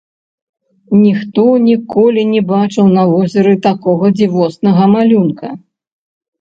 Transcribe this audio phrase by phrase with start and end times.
[1.01, 5.47] Ніхто ніколі не бачыў на возеры такога дзівоснага малюнка.